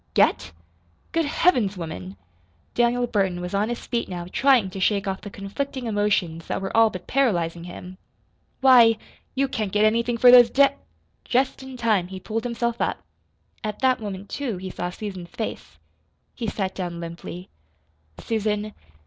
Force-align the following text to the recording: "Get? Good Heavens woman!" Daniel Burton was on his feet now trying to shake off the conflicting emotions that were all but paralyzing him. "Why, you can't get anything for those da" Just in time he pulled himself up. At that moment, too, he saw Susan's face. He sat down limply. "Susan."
"Get? 0.15 0.51
Good 1.11 1.25
Heavens 1.25 1.77
woman!" 1.77 2.17
Daniel 2.73 3.05
Burton 3.05 3.39
was 3.39 3.53
on 3.53 3.69
his 3.69 3.85
feet 3.85 4.09
now 4.09 4.25
trying 4.31 4.71
to 4.71 4.79
shake 4.79 5.05
off 5.07 5.21
the 5.21 5.29
conflicting 5.29 5.85
emotions 5.85 6.47
that 6.47 6.59
were 6.59 6.75
all 6.75 6.89
but 6.89 7.05
paralyzing 7.05 7.65
him. 7.65 7.99
"Why, 8.61 8.97
you 9.35 9.47
can't 9.47 9.71
get 9.71 9.85
anything 9.85 10.17
for 10.17 10.31
those 10.31 10.49
da" 10.49 10.69
Just 11.35 11.61
in 11.61 11.77
time 11.77 12.07
he 12.07 12.19
pulled 12.19 12.45
himself 12.45 12.81
up. 12.81 13.03
At 13.63 13.77
that 13.81 14.01
moment, 14.01 14.29
too, 14.31 14.57
he 14.57 14.71
saw 14.71 14.89
Susan's 14.89 15.29
face. 15.29 15.77
He 16.33 16.47
sat 16.47 16.73
down 16.73 16.99
limply. 16.99 17.49
"Susan." 18.19 18.73